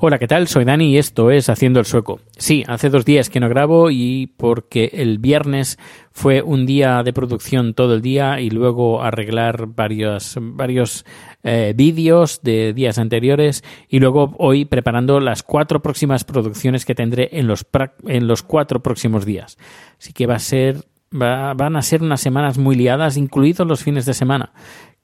Hola, 0.00 0.20
¿qué 0.20 0.28
tal? 0.28 0.46
Soy 0.46 0.64
Dani 0.64 0.92
y 0.92 0.96
esto 0.96 1.32
es 1.32 1.48
Haciendo 1.48 1.80
el 1.80 1.84
Sueco. 1.84 2.20
Sí, 2.36 2.62
hace 2.68 2.88
dos 2.88 3.04
días 3.04 3.30
que 3.30 3.40
no 3.40 3.48
grabo 3.48 3.90
y 3.90 4.28
porque 4.36 4.90
el 4.92 5.18
viernes 5.18 5.76
fue 6.12 6.40
un 6.40 6.66
día 6.66 7.02
de 7.02 7.12
producción 7.12 7.74
todo 7.74 7.94
el 7.94 8.00
día 8.00 8.38
y 8.38 8.48
luego 8.48 9.02
arreglar 9.02 9.66
varios, 9.66 10.38
varios 10.40 11.04
eh, 11.42 11.72
vídeos 11.74 12.42
de 12.44 12.74
días 12.74 12.98
anteriores 12.98 13.64
y 13.88 13.98
luego 13.98 14.36
hoy 14.38 14.66
preparando 14.66 15.18
las 15.18 15.42
cuatro 15.42 15.82
próximas 15.82 16.22
producciones 16.22 16.84
que 16.84 16.94
tendré 16.94 17.30
en 17.32 17.48
los, 17.48 17.66
en 18.06 18.28
los 18.28 18.44
cuatro 18.44 18.80
próximos 18.80 19.24
días. 19.24 19.58
Así 19.98 20.12
que 20.12 20.28
va 20.28 20.36
a 20.36 20.38
ser 20.38 20.76
van 21.10 21.74
a 21.74 21.80
ser 21.80 22.02
unas 22.02 22.20
semanas 22.20 22.58
muy 22.58 22.76
liadas, 22.76 23.16
incluidos 23.16 23.66
los 23.66 23.82
fines 23.82 24.04
de 24.04 24.12
semana 24.12 24.52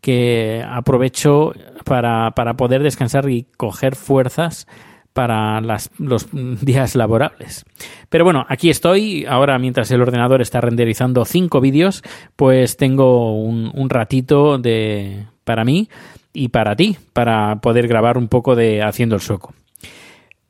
que 0.05 0.63
aprovecho 0.69 1.55
para, 1.87 2.33
para 2.33 2.59
poder 2.59 2.83
descansar 2.83 3.27
y 3.31 3.47
coger 3.57 3.97
fuerzas 3.97 4.67
para 5.15 5.63
las, 5.63 5.91
los 5.97 6.29
días 6.61 6.95
laborables. 6.95 7.65
Pero 8.11 8.25
bueno, 8.25 8.45
aquí 8.51 8.69
estoy. 8.69 9.25
Ahora, 9.27 9.59
mientras 9.59 9.91
el 9.91 10.03
ordenador 10.03 10.43
está 10.43 10.61
renderizando 10.61 11.25
cinco 11.25 11.63
vídeos, 11.63 12.03
pues 12.37 12.77
tengo 12.77 13.35
un, 13.43 13.71
un, 13.73 13.89
ratito 13.89 14.59
de, 14.59 15.25
para 15.45 15.65
mí 15.65 15.89
y 16.35 16.49
para 16.49 16.77
ti, 16.77 16.99
para 17.15 17.63
poder 17.63 17.89
grabar 17.89 18.19
un 18.19 18.29
poco 18.29 18.55
de 18.55 18.83
Haciendo 18.83 19.15
el 19.15 19.23
Sueco. 19.23 19.55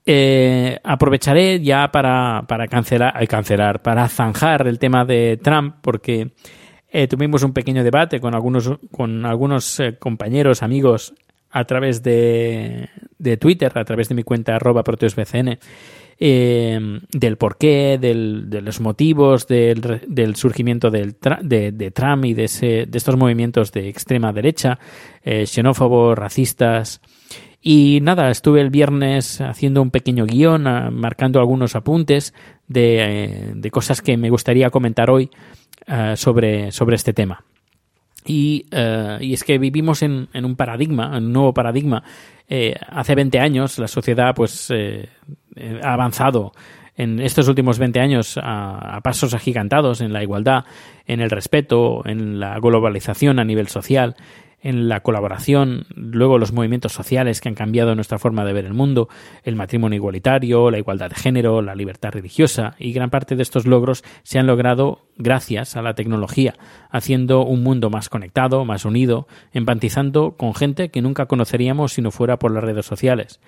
Eh, 0.05 0.81
aprovecharé 0.83 1.61
ya 1.61 1.93
para, 1.93 2.43
para 2.49 2.67
cancelar, 2.67 3.23
eh, 3.23 3.29
cancelar, 3.29 3.83
para 3.83 4.09
zanjar 4.09 4.67
el 4.67 4.81
tema 4.81 5.05
de 5.05 5.39
Trump, 5.41 5.77
porque 5.81 6.33
eh, 6.95 7.09
tuvimos 7.09 7.43
un 7.43 7.53
pequeño 7.53 7.83
debate 7.83 8.21
con 8.21 8.37
algunos, 8.37 8.71
con 8.93 9.27
algunos 9.27 9.81
eh, 9.81 9.97
compañeros, 9.99 10.63
amigos, 10.63 11.13
a 11.51 11.65
través 11.65 12.05
de, 12.05 12.89
de, 13.19 13.37
Twitter, 13.37 13.77
a 13.77 13.85
través 13.85 14.09
de 14.09 14.15
mi 14.15 14.23
cuenta 14.23 14.55
arroba 14.55 14.85
proteusbcn, 14.85 15.59
eh, 16.21 17.01
del 17.11 17.37
porqué, 17.37 17.99
del, 18.01 18.49
de 18.49 18.63
los 18.63 18.81
motivos 18.81 19.49
del, 19.49 20.03
del 20.07 20.37
surgimiento 20.37 20.93
del, 20.93 21.17
de, 21.43 21.73
de, 21.73 21.91
Trump 21.91 22.27
y 22.27 22.35
de, 22.35 22.45
ese, 22.45 22.87
de 22.87 22.97
estos 22.97 23.17
movimientos 23.17 23.73
de 23.73 23.89
extrema 23.89 24.33
derecha, 24.33 24.79
eh, 25.25 25.47
xenófobos, 25.47 26.17
racistas. 26.17 27.01
Y 27.61 27.99
nada, 28.03 28.31
estuve 28.31 28.61
el 28.61 28.71
viernes 28.71 29.41
haciendo 29.41 29.83
un 29.83 29.91
pequeño 29.91 30.27
guion, 30.27 30.63
marcando 30.95 31.41
algunos 31.41 31.75
apuntes 31.75 32.35
de, 32.69 33.51
de 33.57 33.71
cosas 33.73 34.01
que 34.01 34.17
me 34.17 34.31
gustaría 34.31 34.71
comentar 34.71 35.11
hoy 35.11 35.31
uh, 35.89 36.17
sobre, 36.17 36.73
sobre 36.73 36.97
este 36.97 37.13
tema. 37.13 37.45
Y, 38.27 38.67
uh, 38.73 39.23
y, 39.23 39.35
es 39.35 39.45
que 39.45 39.59
vivimos 39.59 40.03
en, 40.03 40.29
en, 40.33 40.45
un 40.45 40.57
paradigma, 40.57 41.17
en 41.17 41.27
un 41.27 41.33
nuevo 41.33 41.55
paradigma. 41.55 42.03
Eh, 42.49 42.75
hace 42.89 43.15
20 43.15 43.39
años 43.39 43.79
la 43.79 43.89
sociedad 43.89 44.35
pues 44.35 44.71
eh, 44.71 45.09
ha 45.83 45.93
avanzado 45.95 46.53
en 46.97 47.21
estos 47.21 47.49
últimos 47.49 47.79
20 47.79 48.01
años 48.01 48.39
a, 48.39 48.97
a, 48.97 49.01
pasos 49.01 49.35
agigantados 49.35 50.01
en 50.01 50.13
la 50.13 50.23
igualdad, 50.23 50.65
en 51.07 51.21
el 51.21 51.31
respeto, 51.31 52.03
en 52.07 52.39
la 52.39 52.59
globalización 52.61 53.39
a 53.39 53.45
nivel 53.45 53.69
social, 53.69 54.15
en 54.65 54.89
la 54.89 55.01
colaboración, 55.01 55.87
luego 55.95 56.39
los 56.39 56.53
movimientos 56.53 56.93
sociales 56.93 57.43
que 57.43 57.51
han 57.51 57.55
cambiado 57.55 57.95
nuestra 57.95 58.19
forma 58.19 58.47
de 58.47 58.55
ver 58.55 58.65
el 58.65 58.73
mundo, 58.73 59.11
el 59.45 59.57
matrimonio 59.57 59.99
igualitario, 59.99 60.71
la 60.71 60.79
igualdad 60.79 61.11
de 61.11 61.17
género, 61.17 61.61
la 61.61 61.75
libertad 61.75 62.13
religiosa, 62.13 62.75
y 62.79 62.95
gran 62.95 63.11
parte 63.11 63.37
de 63.37 63.43
estos 63.43 63.67
logros 63.67 64.03
se 64.23 64.39
han 64.39 64.47
logrado 64.47 65.03
gracias 65.19 65.77
a 65.77 65.83
la 65.83 65.95
tecnología, 65.95 66.55
haciendo 66.91 67.45
un 67.45 67.63
mundo 67.63 67.91
más 67.91 68.09
conectado, 68.09 68.65
más 68.65 68.87
unido, 68.87 69.29
empatizando 69.53 70.33
con 70.39 70.55
gente 70.55 70.89
que 70.89 71.03
nunca 71.03 71.27
conoceríamos 71.27 71.93
si 71.93 72.01
no 72.01 72.11
fuera 72.11 72.39
por 72.39 72.51
las 72.51 72.65
redes 72.65 72.87
sociales. 72.87 73.41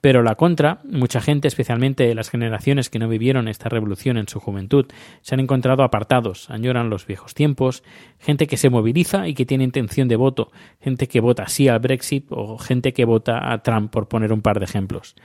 Pero 0.00 0.22
la 0.22 0.36
contra, 0.36 0.80
mucha 0.84 1.20
gente, 1.20 1.48
especialmente 1.48 2.14
las 2.14 2.30
generaciones 2.30 2.90
que 2.90 2.98
no 2.98 3.08
vivieron 3.08 3.48
esta 3.48 3.68
revolución 3.68 4.16
en 4.16 4.28
su 4.28 4.40
juventud, 4.40 4.86
se 5.22 5.34
han 5.34 5.40
encontrado 5.40 5.82
apartados, 5.82 6.50
añoran 6.50 6.90
los 6.90 7.06
viejos 7.06 7.34
tiempos, 7.34 7.82
gente 8.18 8.46
que 8.46 8.56
se 8.56 8.70
moviliza 8.70 9.28
y 9.28 9.34
que 9.34 9.46
tiene 9.46 9.64
intención 9.64 10.08
de 10.08 10.16
voto, 10.16 10.50
gente 10.80 11.08
que 11.08 11.20
vota 11.20 11.48
sí 11.48 11.68
al 11.68 11.80
Brexit 11.80 12.26
o 12.30 12.58
gente 12.58 12.92
que 12.92 13.04
vota 13.04 13.52
a 13.52 13.62
Trump, 13.62 13.90
por 13.90 14.08
poner 14.08 14.32
un 14.32 14.42
par 14.42 14.58
de 14.58 14.64
ejemplos. 14.64 15.16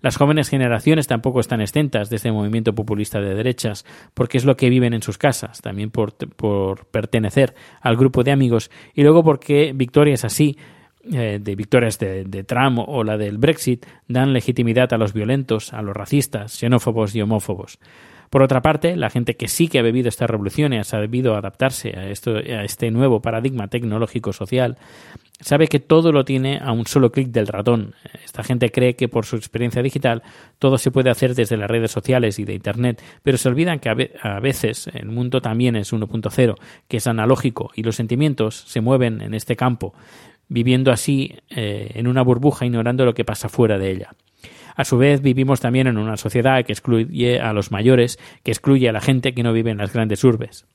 Las 0.00 0.16
jóvenes 0.16 0.48
generaciones 0.48 1.06
tampoco 1.06 1.40
están 1.40 1.60
exentas 1.60 2.08
de 2.08 2.16
este 2.16 2.32
movimiento 2.32 2.74
populista 2.74 3.20
de 3.20 3.34
derechas, 3.34 3.84
porque 4.14 4.38
es 4.38 4.46
lo 4.46 4.56
que 4.56 4.70
viven 4.70 4.94
en 4.94 5.02
sus 5.02 5.18
casas, 5.18 5.60
también 5.60 5.90
por, 5.90 6.14
por 6.14 6.86
pertenecer 6.86 7.54
al 7.82 7.96
grupo 7.96 8.24
de 8.24 8.32
amigos, 8.32 8.70
y 8.94 9.02
luego 9.02 9.22
porque 9.22 9.72
victorias 9.74 10.24
así 10.24 10.56
eh, 10.56 10.62
de 11.02 11.54
victorias 11.56 11.98
de, 11.98 12.24
de, 12.24 12.44
Trump 12.44 12.78
o 12.86 13.04
la 13.04 13.16
del 13.16 13.38
Brexit 13.38 13.86
dan 14.06 14.32
legitimidad 14.32 14.92
a 14.92 14.98
los 14.98 15.12
violentos, 15.12 15.72
a 15.72 15.82
los 15.82 15.96
racistas, 15.96 16.52
xenófobos 16.52 17.14
y 17.14 17.22
homófobos. 17.22 17.78
Por 18.30 18.42
otra 18.42 18.62
parte, 18.62 18.94
la 18.96 19.10
gente 19.10 19.34
que 19.34 19.48
sí 19.48 19.66
que 19.66 19.80
ha 19.80 19.82
bebido 19.82 20.08
esta 20.08 20.28
revolución 20.28 20.72
y 20.72 20.78
ha 20.78 20.84
sabido 20.84 21.34
adaptarse 21.34 21.98
a, 21.98 22.08
esto, 22.08 22.36
a 22.36 22.62
este 22.62 22.92
nuevo 22.92 23.20
paradigma 23.20 23.66
tecnológico 23.66 24.32
social, 24.32 24.78
sabe 25.40 25.66
que 25.66 25.80
todo 25.80 26.12
lo 26.12 26.24
tiene 26.24 26.60
a 26.62 26.70
un 26.70 26.86
solo 26.86 27.10
clic 27.10 27.30
del 27.30 27.48
ratón. 27.48 27.96
Esta 28.24 28.44
gente 28.44 28.70
cree 28.70 28.94
que 28.94 29.08
por 29.08 29.26
su 29.26 29.34
experiencia 29.34 29.82
digital 29.82 30.22
todo 30.60 30.78
se 30.78 30.92
puede 30.92 31.10
hacer 31.10 31.34
desde 31.34 31.56
las 31.56 31.68
redes 31.68 31.90
sociales 31.90 32.38
y 32.38 32.44
de 32.44 32.54
Internet, 32.54 33.02
pero 33.24 33.36
se 33.36 33.48
olvidan 33.48 33.80
que 33.80 33.88
a 34.22 34.38
veces 34.38 34.88
el 34.94 35.06
mundo 35.06 35.40
también 35.40 35.74
es 35.74 35.92
1.0, 35.92 36.54
que 36.86 36.96
es 36.98 37.06
analógico 37.08 37.72
y 37.74 37.82
los 37.82 37.96
sentimientos 37.96 38.54
se 38.54 38.80
mueven 38.80 39.22
en 39.22 39.34
este 39.34 39.56
campo 39.56 39.92
viviendo 40.50 40.90
así 40.90 41.36
eh, 41.48 41.92
en 41.94 42.06
una 42.06 42.22
burbuja 42.22 42.66
ignorando 42.66 43.06
lo 43.06 43.14
que 43.14 43.24
pasa 43.24 43.48
fuera 43.48 43.78
de 43.78 43.90
ella. 43.92 44.10
A 44.76 44.84
su 44.84 44.98
vez, 44.98 45.22
vivimos 45.22 45.60
también 45.60 45.86
en 45.86 45.98
una 45.98 46.16
sociedad 46.16 46.64
que 46.64 46.72
excluye 46.72 47.40
a 47.40 47.52
los 47.52 47.70
mayores, 47.70 48.18
que 48.42 48.50
excluye 48.50 48.88
a 48.88 48.92
la 48.92 49.00
gente 49.00 49.34
que 49.34 49.42
no 49.42 49.52
vive 49.52 49.70
en 49.70 49.78
las 49.78 49.92
grandes 49.92 50.24
urbes. 50.24 50.66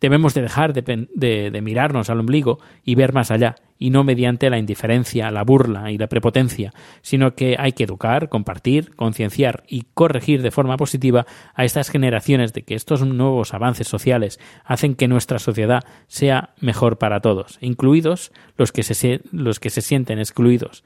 Debemos 0.00 0.32
de 0.34 0.42
dejar 0.42 0.72
de, 0.72 1.60
mirarnos 1.60 2.08
al 2.08 2.20
ombligo 2.20 2.60
y 2.84 2.94
ver 2.94 3.12
más 3.12 3.32
allá, 3.32 3.56
y 3.78 3.90
no 3.90 4.04
mediante 4.04 4.48
la 4.48 4.58
indiferencia, 4.58 5.30
la 5.30 5.42
burla 5.42 5.90
y 5.90 5.98
la 5.98 6.06
prepotencia, 6.06 6.72
sino 7.02 7.34
que 7.34 7.56
hay 7.58 7.72
que 7.72 7.84
educar, 7.84 8.28
compartir, 8.28 8.94
concienciar 8.94 9.64
y 9.66 9.86
corregir 9.94 10.42
de 10.42 10.52
forma 10.52 10.76
positiva 10.76 11.26
a 11.54 11.64
estas 11.64 11.90
generaciones 11.90 12.52
de 12.52 12.62
que 12.62 12.74
estos 12.74 13.04
nuevos 13.04 13.54
avances 13.54 13.88
sociales 13.88 14.38
hacen 14.64 14.94
que 14.94 15.08
nuestra 15.08 15.40
sociedad 15.40 15.84
sea 16.06 16.54
mejor 16.60 16.98
para 16.98 17.20
todos, 17.20 17.58
incluidos 17.60 18.32
los 18.56 18.70
que 18.70 18.84
se, 18.84 19.22
los 19.32 19.58
que 19.58 19.70
se 19.70 19.80
sienten 19.80 20.20
excluidos. 20.20 20.84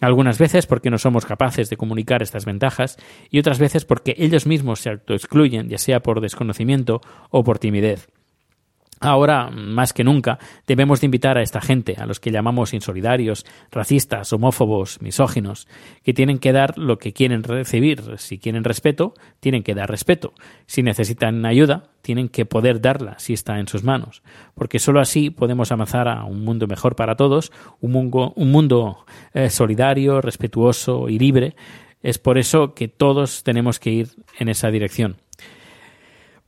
Algunas 0.00 0.38
veces 0.38 0.66
porque 0.66 0.90
no 0.90 0.98
somos 0.98 1.26
capaces 1.26 1.68
de 1.68 1.76
comunicar 1.76 2.22
estas 2.22 2.44
ventajas 2.44 2.96
y 3.30 3.38
otras 3.38 3.58
veces 3.58 3.84
porque 3.84 4.14
ellos 4.18 4.46
mismos 4.46 4.80
se 4.80 4.90
autoexcluyen, 4.90 5.68
ya 5.68 5.78
sea 5.78 6.00
por 6.00 6.20
desconocimiento 6.20 7.00
o 7.30 7.44
por 7.44 7.58
timidez. 7.58 8.08
Ahora, 9.02 9.48
más 9.48 9.94
que 9.94 10.04
nunca, 10.04 10.38
debemos 10.66 11.00
de 11.00 11.06
invitar 11.06 11.38
a 11.38 11.42
esta 11.42 11.62
gente, 11.62 11.96
a 11.98 12.04
los 12.04 12.20
que 12.20 12.30
llamamos 12.30 12.74
insolidarios, 12.74 13.46
racistas, 13.72 14.30
homófobos, 14.34 15.00
misóginos, 15.00 15.68
que 16.04 16.12
tienen 16.12 16.38
que 16.38 16.52
dar 16.52 16.76
lo 16.76 16.98
que 16.98 17.14
quieren 17.14 17.42
recibir. 17.42 18.18
Si 18.18 18.38
quieren 18.38 18.62
respeto, 18.62 19.14
tienen 19.40 19.62
que 19.62 19.74
dar 19.74 19.88
respeto. 19.88 20.34
Si 20.66 20.82
necesitan 20.82 21.46
ayuda, 21.46 21.84
tienen 22.02 22.28
que 22.28 22.44
poder 22.44 22.82
darla 22.82 23.18
si 23.18 23.32
está 23.32 23.58
en 23.58 23.68
sus 23.68 23.84
manos. 23.84 24.22
Porque 24.54 24.78
sólo 24.78 25.00
así 25.00 25.30
podemos 25.30 25.72
avanzar 25.72 26.06
a 26.06 26.24
un 26.24 26.44
mundo 26.44 26.66
mejor 26.66 26.94
para 26.94 27.16
todos, 27.16 27.52
un 27.80 27.92
mundo, 27.92 28.34
un 28.36 28.52
mundo 28.52 29.06
eh, 29.32 29.48
solidario, 29.48 30.20
respetuoso 30.20 31.08
y 31.08 31.18
libre. 31.18 31.56
Es 32.02 32.18
por 32.18 32.36
eso 32.36 32.74
que 32.74 32.88
todos 32.88 33.44
tenemos 33.44 33.78
que 33.78 33.92
ir 33.92 34.08
en 34.38 34.50
esa 34.50 34.70
dirección. 34.70 35.16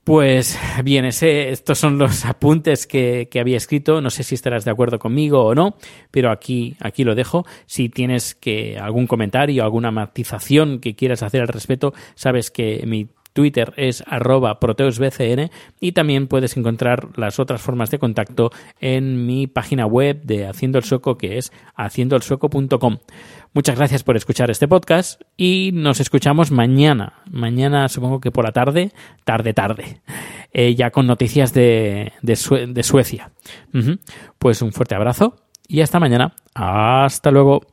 Pues 0.03 0.59
bien, 0.83 1.05
ese, 1.05 1.51
estos 1.51 1.79
son 1.79 1.97
los 1.97 2.25
apuntes 2.25 2.87
que, 2.87 3.29
que, 3.31 3.39
había 3.39 3.55
escrito. 3.55 4.01
No 4.01 4.09
sé 4.09 4.23
si 4.23 4.35
estarás 4.35 4.65
de 4.65 4.71
acuerdo 4.71 4.99
conmigo 4.99 5.45
o 5.45 5.55
no, 5.55 5.77
pero 6.11 6.29
aquí, 6.29 6.75
aquí 6.81 7.05
lo 7.05 7.15
dejo. 7.15 7.45
Si 7.67 7.87
tienes 7.87 8.35
que 8.35 8.77
algún 8.77 9.07
comentario, 9.07 9.63
alguna 9.63 9.91
matización 9.91 10.79
que 10.79 10.95
quieras 10.95 11.23
hacer 11.23 11.41
al 11.41 11.47
respecto, 11.47 11.93
sabes 12.15 12.51
que 12.51 12.83
mi 12.85 13.07
Twitter 13.33 13.73
es 13.77 14.03
arroba 14.07 14.59
proteusbcn 14.59 15.49
y 15.79 15.91
también 15.91 16.27
puedes 16.27 16.55
encontrar 16.55 17.09
las 17.17 17.39
otras 17.39 17.61
formas 17.61 17.91
de 17.91 17.99
contacto 17.99 18.51
en 18.79 19.25
mi 19.25 19.47
página 19.47 19.85
web 19.85 20.21
de 20.23 20.47
Haciendo 20.47 20.77
el 20.77 20.83
Sueco 20.83 21.17
que 21.17 21.37
es 21.37 21.51
haciendoelsueco.com. 21.75 22.97
Muchas 23.53 23.77
gracias 23.77 24.03
por 24.03 24.17
escuchar 24.17 24.49
este 24.49 24.67
podcast 24.67 25.21
y 25.37 25.71
nos 25.73 25.99
escuchamos 25.99 26.51
mañana. 26.51 27.21
Mañana 27.31 27.89
supongo 27.89 28.19
que 28.19 28.31
por 28.31 28.45
la 28.45 28.51
tarde, 28.51 28.91
tarde, 29.25 29.53
tarde. 29.53 30.01
Eh, 30.51 30.75
ya 30.75 30.91
con 30.91 31.07
noticias 31.07 31.53
de, 31.53 32.13
de, 32.21 32.35
Suecia. 32.83 33.31
Pues 34.37 34.61
un 34.61 34.71
fuerte 34.71 34.95
abrazo 34.95 35.35
y 35.67 35.81
hasta 35.81 35.99
mañana. 35.99 36.35
Hasta 36.53 37.31
luego. 37.31 37.72